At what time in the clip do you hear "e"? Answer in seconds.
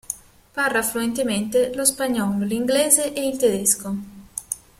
3.13-3.27